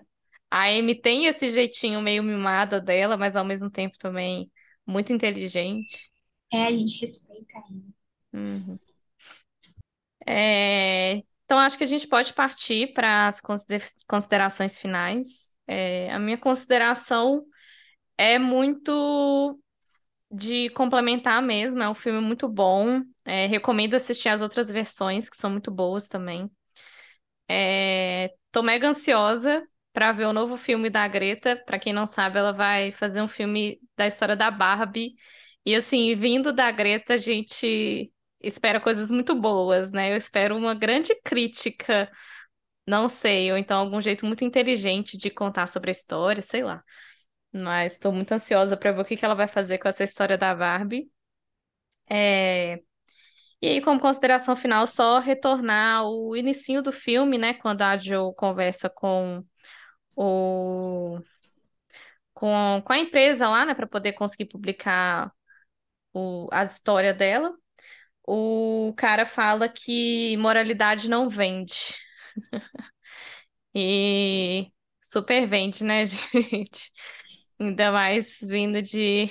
[0.52, 4.52] A Amy tem esse jeitinho meio mimada dela, mas ao mesmo tempo também
[4.88, 6.12] muito inteligente.
[6.52, 7.94] É, a gente respeita ainda.
[8.34, 8.80] Uhum.
[10.28, 15.56] É, então, acho que a gente pode partir para as consider- considerações finais.
[15.68, 17.46] É, a minha consideração
[18.18, 19.60] é muito
[20.32, 23.02] de complementar mesmo, é um filme muito bom.
[23.26, 26.50] É, recomendo assistir as outras versões, que são muito boas também.
[27.48, 31.56] É, tô mega ansiosa para ver o novo filme da Greta.
[31.66, 35.16] Para quem não sabe, ela vai fazer um filme da história da Barbie.
[35.66, 38.12] E assim, vindo da Greta, a gente
[38.48, 40.12] espera coisas muito boas, né?
[40.14, 42.12] Eu espero uma grande crítica,
[42.88, 46.84] não sei, ou então algum jeito muito inteligente de contar sobre a história, sei lá.
[47.54, 50.38] Mas estou muito ansiosa para ver o que que ela vai fazer com essa história
[50.38, 51.10] da Barbie.
[52.10, 52.76] É,
[53.62, 57.54] E aí, como consideração final, só retornar o inicinho do filme, né?
[57.56, 59.46] Quando a Jo conversa com
[60.18, 61.20] o
[62.34, 65.32] com, com a empresa lá, né, para poder conseguir publicar
[66.14, 67.56] o, a história dela.
[68.28, 71.76] O cara fala que moralidade não vende.
[73.74, 76.92] E super vende, né, gente?
[77.60, 79.28] Ainda mais vindo de,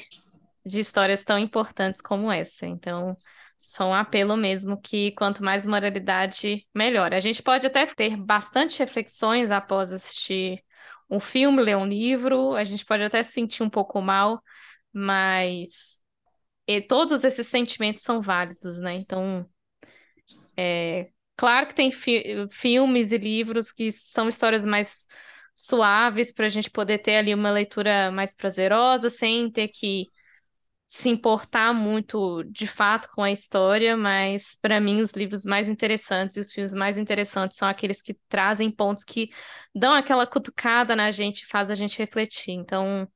[0.66, 2.66] de histórias tão importantes como essa.
[2.66, 3.16] Então,
[3.60, 7.14] só um apelo mesmo que quanto mais moralidade, melhor.
[7.14, 10.62] A gente pode até ter bastante reflexões após assistir
[11.10, 14.42] um filme, ler um livro, a gente pode até se sentir um pouco mal,
[14.92, 16.02] mas
[16.66, 18.94] e todos esses sentimentos são válidos, né?
[18.94, 19.48] Então,
[20.56, 25.06] é, claro que tem fi- filmes e livros que são histórias mais
[25.56, 30.06] suaves para a gente poder ter ali uma leitura mais prazerosa, sem ter que
[30.86, 36.36] se importar muito de fato com a história, mas para mim os livros mais interessantes
[36.36, 39.30] e os filmes mais interessantes são aqueles que trazem pontos que
[39.74, 42.52] dão aquela cutucada na gente, faz a gente refletir.
[42.52, 43.08] Então,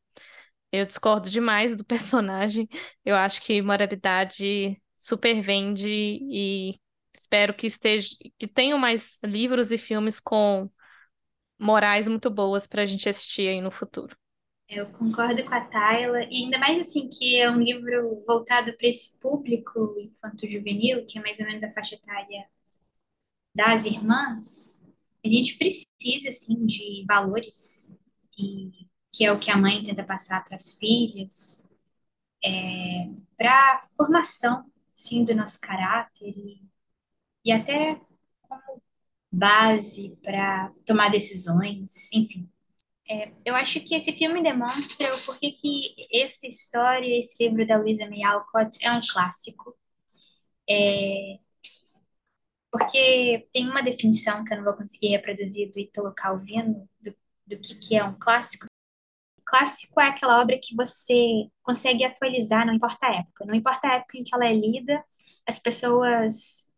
[0.73, 2.69] eu discordo demais do personagem.
[3.05, 6.75] Eu acho que moralidade super vende e
[7.15, 10.71] espero que esteja, que tenham mais livros e filmes com
[11.59, 14.17] morais muito boas para a gente assistir aí no futuro.
[14.69, 18.87] Eu concordo com a Tayla, e ainda mais assim que é um livro voltado para
[18.87, 22.47] esse público infanto-juvenil, que é mais ou menos a faixa etária
[23.55, 24.89] das irmãs,
[25.25, 27.99] a gente precisa assim de valores
[28.39, 28.87] e
[29.19, 31.69] que é o que a mãe tenta passar para as filhas,
[32.45, 36.63] é, para formação sim do nosso caráter e,
[37.45, 38.01] e até
[38.43, 38.81] como
[39.33, 42.49] base para tomar decisões, enfim.
[43.11, 47.77] É, eu acho que esse filme demonstra o porquê que essa história, esse livro da
[47.77, 49.77] Louisa May Alcott é um clássico.
[50.71, 51.41] É,
[52.71, 57.13] porque tem uma definição que eu não vou conseguir reproduzir do Italo Calvino, do,
[57.49, 58.69] do que, que é um clássico.
[59.49, 63.47] Clássico é aquela obra que você consegue atualizar, não importa a época.
[63.47, 65.03] Não importa a época em que ela é lida,
[65.47, 66.71] as pessoas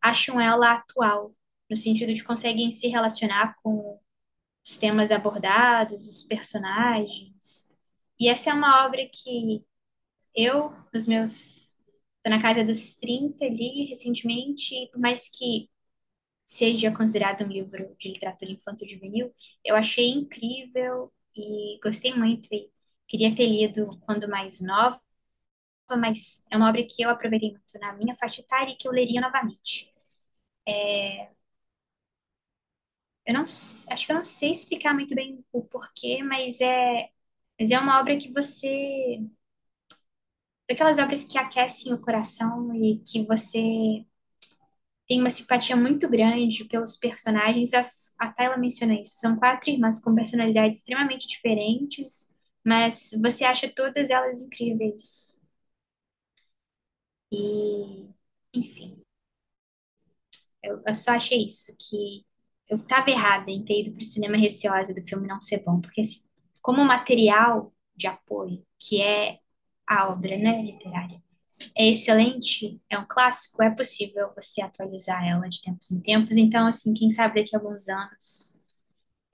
[0.00, 1.34] acham ela atual,
[1.68, 4.00] no sentido de conseguem se relacionar com
[4.64, 7.72] os temas abordados, os personagens.
[8.20, 9.64] E essa é uma obra que
[10.34, 11.72] eu, nos meus.
[12.18, 15.68] Estou na casa dos 30 ali recentemente, e por mais que
[16.44, 22.70] seja considerado um livro de literatura infanto-juvenil, eu achei incrível e gostei muito e
[23.08, 25.00] queria ter lido quando mais nova,
[25.98, 28.92] mas é uma obra que eu aproveitei muito na minha faixa etária e que eu
[28.92, 29.92] leria novamente.
[30.68, 31.30] É,
[33.26, 37.10] eu não, acho que eu não sei explicar muito bem o porquê, mas é,
[37.58, 39.20] mas é uma obra que você,
[40.70, 44.04] aquelas obras que aquecem o coração e que você
[45.12, 47.74] tem uma simpatia muito grande pelos personagens.
[47.74, 49.16] As, a Tayla menciona isso.
[49.16, 52.32] São quatro irmãs com personalidades extremamente diferentes,
[52.64, 55.38] mas você acha todas elas incríveis.
[57.32, 58.08] E,
[58.54, 59.02] enfim,
[60.62, 62.24] eu, eu só achei isso, que
[62.68, 65.80] eu estava errada em ter ido para o cinema receosa do filme não ser bom,
[65.80, 66.22] porque assim,
[66.62, 69.40] como material de apoio, que é
[69.86, 71.22] a obra né, literária,
[71.76, 76.36] é excelente, é um clássico, é possível você atualizar ela de tempos em tempos.
[76.36, 78.60] Então, assim, quem sabe daqui a alguns anos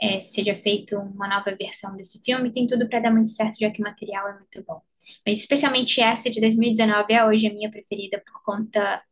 [0.00, 3.70] é, seja feita uma nova versão desse filme, tem tudo para dar muito certo, já
[3.70, 4.80] que o material é muito bom.
[5.26, 9.02] Mas especialmente essa de 2019 é hoje a minha preferida por conta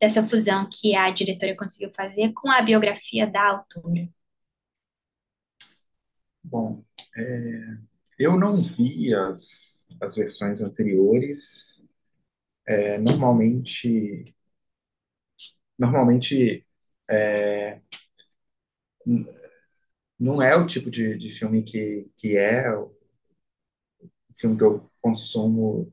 [0.00, 4.08] dessa fusão que a diretora conseguiu fazer com a biografia da autora.
[6.42, 6.82] Bom,
[7.16, 7.76] é,
[8.18, 11.84] eu não vi as, as versões anteriores.
[12.68, 14.34] É, normalmente,
[15.78, 16.66] normalmente
[17.08, 17.80] é,
[20.18, 22.92] não é o tipo de, de filme que, que é o
[24.36, 25.92] filme que eu consumo,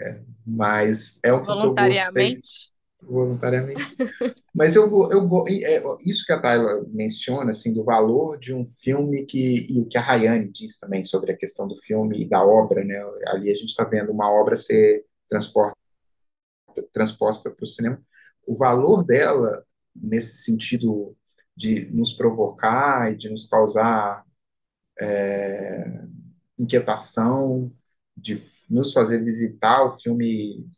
[0.00, 2.72] é, mas é o que eu gostei Voluntariamente?
[3.02, 3.96] voluntariamente.
[4.54, 9.24] Mas eu, eu, é, isso que a Tayla menciona, assim, do valor de um filme
[9.24, 12.44] que, e o que a Rayane diz também sobre a questão do filme e da
[12.44, 12.96] obra, né?
[13.28, 15.78] Ali a gente está vendo uma obra ser transporta,
[16.92, 18.02] transposta para o cinema.
[18.46, 19.64] O valor dela,
[19.96, 21.16] nesse sentido
[21.56, 24.26] de nos provocar e de nos causar
[25.00, 26.04] é,
[26.58, 27.72] inquietação,
[28.14, 30.68] de nos fazer visitar o filme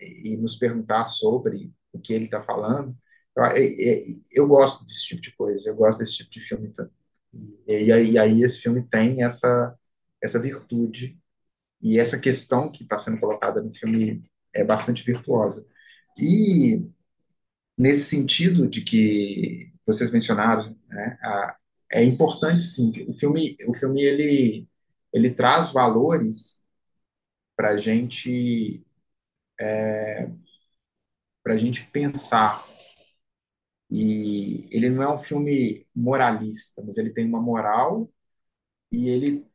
[0.00, 2.96] e nos perguntar sobre o que ele está falando.
[3.36, 4.02] Eu, eu,
[4.32, 6.72] eu, gosto desse tipo de coisa, eu gosto desse tipo de filme.
[7.66, 9.76] E, aí, e aí esse filme tem essa,
[10.20, 11.17] essa virtude
[11.82, 14.24] e essa questão que está sendo colocada no filme
[14.54, 15.66] é bastante virtuosa.
[16.18, 16.88] E
[17.76, 21.56] nesse sentido de que vocês mencionaram, né, a,
[21.92, 22.92] é importante sim.
[23.08, 24.68] O filme, o filme ele,
[25.12, 26.64] ele traz valores
[27.56, 28.84] para gente
[29.60, 30.28] é,
[31.42, 32.64] para gente pensar.
[33.90, 38.10] E ele não é um filme moralista, mas ele tem uma moral
[38.92, 39.47] e ele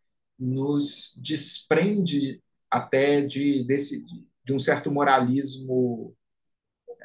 [0.44, 4.04] nos desprende até de, desse,
[4.44, 6.16] de um certo moralismo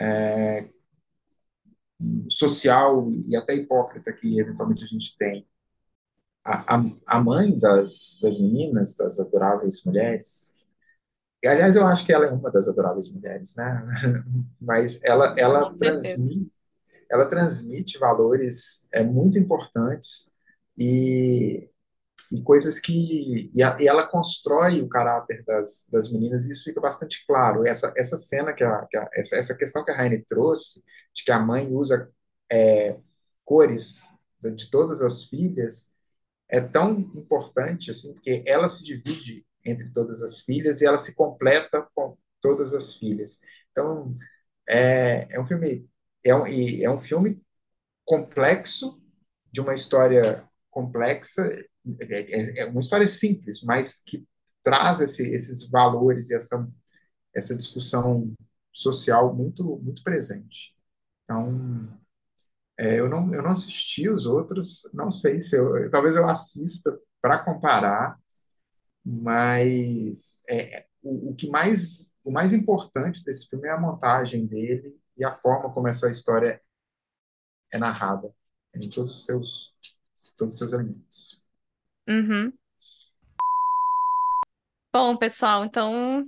[0.00, 0.68] é,
[2.28, 5.46] social e até hipócrita que eventualmente a gente tem.
[6.44, 10.58] A, a, a mãe das, das meninas, das adoráveis mulheres,
[11.46, 13.86] Aliás, eu acho que ela é uma das adoráveis mulheres, né?
[14.60, 16.50] Mas ela, ela transmite,
[17.08, 20.28] ela transmite valores é, muito importantes
[20.76, 21.70] e,
[22.30, 26.64] e coisas que e, a, e, ela constrói o caráter das, das meninas e isso
[26.64, 27.66] fica bastante claro.
[27.66, 30.82] Essa, essa cena que, a, que a, essa, essa questão que a Raine trouxe
[31.14, 32.10] de que a mãe usa
[32.50, 32.96] é,
[33.44, 34.12] cores
[34.56, 35.90] de todas as filhas
[36.48, 41.14] é tão importante assim porque ela se divide entre todas as filhas e ela se
[41.14, 43.40] completa com todas as filhas.
[43.70, 44.14] Então,
[44.68, 45.88] é, é um filme
[46.24, 47.40] é um, é um filme
[48.04, 49.00] complexo
[49.52, 51.42] de uma história complexa,
[52.00, 54.26] é, é, é uma história simples, mas que
[54.62, 56.68] traz esse, esses valores e essa
[57.34, 58.32] essa discussão
[58.72, 60.74] social muito muito presente.
[61.24, 61.98] Então,
[62.78, 66.98] é, eu não eu não assisti os outros, não sei se eu talvez eu assista
[67.20, 68.18] para comparar
[69.04, 74.94] mas é, o, o, que mais o mais importante desse filme é a montagem dele
[75.16, 76.60] e a forma como essa história
[77.72, 78.34] é narrada
[78.74, 79.74] em todos os seus
[80.36, 81.07] todos os seus elementos.
[82.08, 82.52] Uhum.
[84.92, 86.24] Bom, pessoal, então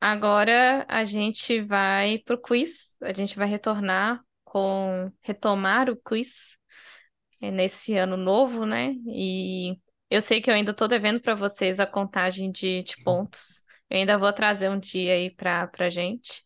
[0.00, 2.94] agora a gente vai para o quiz.
[3.02, 6.56] A gente vai retornar com retomar o quiz
[7.40, 8.94] é, nesse ano novo, né?
[9.08, 9.78] E
[10.10, 13.62] eu sei que eu ainda estou devendo para vocês a contagem de, de pontos.
[13.90, 16.44] Eu ainda vou trazer um dia aí para a gente.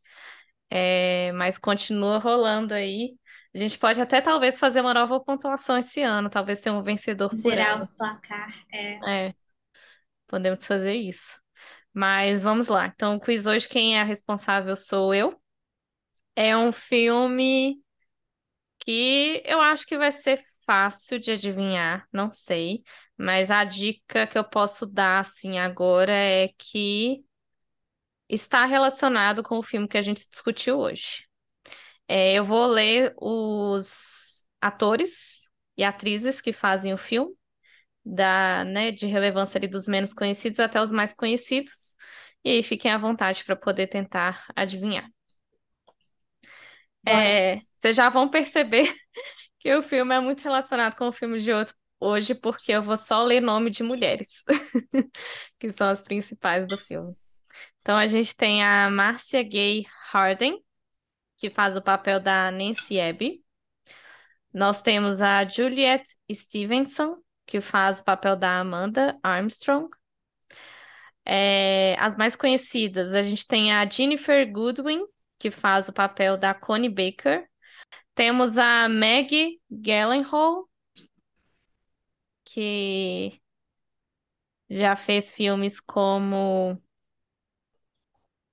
[0.70, 3.16] É, mas continua rolando aí.
[3.58, 7.28] A gente pode até talvez fazer uma nova pontuação esse ano, talvez tenha um vencedor
[7.28, 7.84] por Zerar ano.
[7.86, 9.26] o placar, é.
[9.26, 9.34] É,
[10.28, 11.40] podemos fazer isso.
[11.92, 12.86] Mas vamos lá.
[12.86, 15.36] Então, o quiz hoje, quem é a responsável sou eu.
[16.36, 17.82] É um filme
[18.78, 22.84] que eu acho que vai ser fácil de adivinhar, não sei,
[23.16, 27.24] mas a dica que eu posso dar assim agora é que
[28.28, 31.27] está relacionado com o filme que a gente discutiu hoje.
[32.08, 37.34] É, eu vou ler os atores e atrizes que fazem o filme,
[38.04, 41.94] da, né, de relevância ali dos menos conhecidos até os mais conhecidos,
[42.44, 45.08] e aí fiquem à vontade para poder tentar adivinhar.
[47.06, 48.84] É, vocês já vão perceber
[49.58, 52.96] que o filme é muito relacionado com o filme de outro hoje, porque eu vou
[52.96, 54.44] só ler nome de mulheres,
[55.58, 57.14] que são as principais do filme.
[57.80, 60.62] Então a gente tem a Marcia Gay Harden,
[61.38, 63.42] que faz o papel da Nancy Abby.
[64.52, 69.88] Nós temos a Juliette Stevenson, que faz o papel da Amanda Armstrong.
[71.24, 75.04] É, as mais conhecidas, a gente tem a Jennifer Goodwin,
[75.38, 77.48] que faz o papel da Connie Baker.
[78.14, 80.68] Temos a Maggie Gyllenhaal,
[82.44, 83.40] que
[84.68, 86.82] já fez filmes como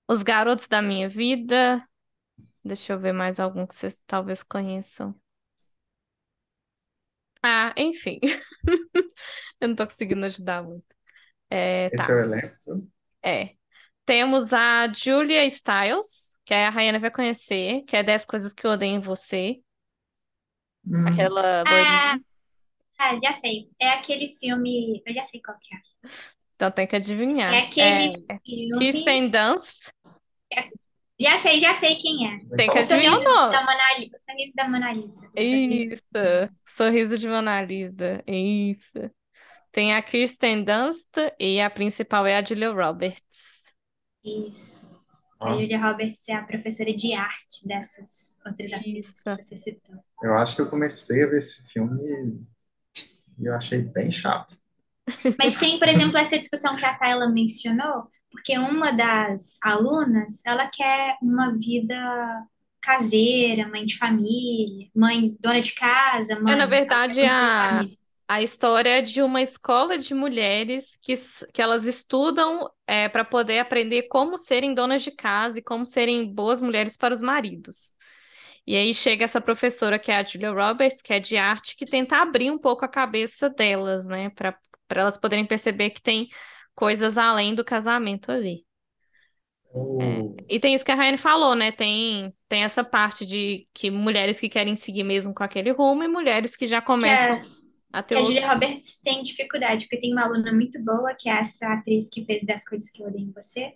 [0.08, 1.84] Os Garotos da Minha Vida.
[2.66, 5.16] Deixa eu ver mais algum que vocês talvez conheçam.
[7.44, 8.20] Ah, enfim.
[9.62, 10.86] Eu não tô conseguindo ajudar muito.
[11.50, 12.14] É, Esse tá.
[12.14, 12.88] é o elenco.
[13.24, 13.56] É.
[14.06, 18.72] Temos a Julia Stiles, que a Rayana vai conhecer, que é 10 Coisas que Eu
[18.72, 19.62] Odeio em Você.
[20.88, 22.18] Hum, Aquela Ah,
[23.00, 23.70] ah, já sei.
[23.80, 25.02] É aquele filme.
[25.06, 25.80] Eu já sei qual que é.
[26.56, 27.54] Então tem que adivinhar.
[27.54, 28.80] É aquele É filme.
[28.80, 29.90] Kirsten Dunst.
[31.20, 32.40] Já sei, já sei quem é.
[32.56, 33.52] Tem que O adivinhar o sorriso nome.
[33.52, 34.18] da Mona Lisa.
[34.18, 35.32] O sorriso da Mona Lisa.
[35.38, 36.06] Sorriso Isso.
[36.66, 38.24] Sorriso de Mona Lisa.
[38.28, 39.12] Isso.
[39.72, 43.64] Tem a Kirsten Dunst e a principal é a Julia Roberts.
[44.26, 44.88] Isso.
[45.40, 49.96] A Julia Roberts é a professora de arte dessas outras atrizes que você citou.
[50.24, 52.02] eu acho que eu comecei a ver esse filme
[53.40, 54.56] e eu achei bem chato.
[55.38, 60.68] Mas tem, por exemplo, essa discussão que a Tayla mencionou, porque uma das alunas, ela
[60.70, 61.96] quer uma vida
[62.82, 67.88] caseira, mãe de família, mãe dona de casa, É, mãe, na ela quer verdade, a,
[68.28, 71.14] a história é de uma escola de mulheres que,
[71.54, 76.32] que elas estudam é, para poder aprender como serem donas de casa e como serem
[76.34, 77.94] boas mulheres para os maridos.
[78.68, 81.86] E aí chega essa professora, que é a Julia Roberts, que é de arte, que
[81.86, 84.30] tenta abrir um pouco a cabeça delas, né?
[84.32, 84.58] Para
[84.92, 86.30] elas poderem perceber que tem
[86.76, 88.66] coisas além do casamento ali.
[90.00, 90.22] É.
[90.22, 91.72] O- E tem isso que a Rayane falou, né?
[91.72, 96.08] Tem, tem essa parte de que mulheres que querem seguir mesmo com aquele rumo e
[96.08, 97.40] mulheres que já Que começam
[97.94, 98.26] a, a que ter a outro.
[98.26, 102.26] Julia Roberts tem dificuldade, porque tem uma aluna muito boa, que é essa atriz que
[102.26, 103.74] fez Das Coisas Que Eu Odeio em Você.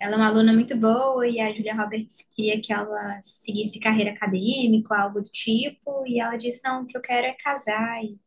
[0.00, 4.12] Ela é uma aluna muito boa e a Julia Roberts queria que ela seguisse carreira
[4.12, 8.18] acadêmica, algo do tipo, e ela disse, não, o que eu quero é casar e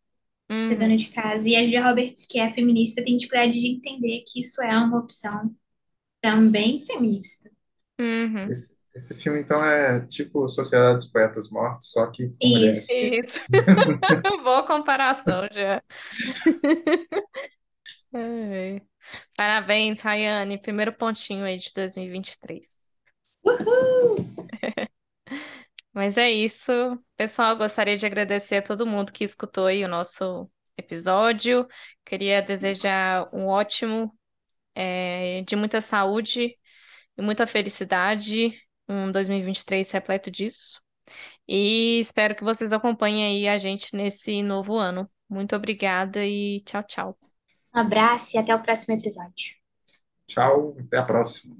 [0.62, 1.48] ser Uhum, dona de casa.
[1.50, 5.00] E a Julia Roberts, que é feminista, tem dificuldade de entender que isso é uma
[5.00, 5.54] opção
[6.22, 7.50] também feminista.
[8.00, 8.50] uhum.
[8.50, 12.89] Esse, esse filme, então, é tipo Sociedade dos Poetas Mortos, só que com mulheres.
[12.89, 13.39] Isso.
[13.39, 13.41] Isso.
[14.43, 15.82] Boa comparação já.
[19.36, 20.58] Parabéns, Rayane.
[20.58, 22.66] Primeiro pontinho aí de 2023.
[23.43, 24.16] Uhul!
[25.96, 26.74] Mas é isso.
[27.16, 31.66] Pessoal, gostaria de agradecer a todo mundo que escutou aí o nosso episódio.
[32.04, 34.14] Queria desejar um ótimo,
[34.76, 36.54] é, de muita saúde
[37.18, 38.54] e muita felicidade,
[38.89, 40.82] um 2023 repleto disso.
[41.48, 45.10] E espero que vocês acompanhem aí a gente nesse novo ano.
[45.30, 47.20] Muito obrigada e tchau, tchau.
[47.74, 49.56] Um abraço e até o próximo episódio.
[50.28, 51.56] Tchau, até a próxima.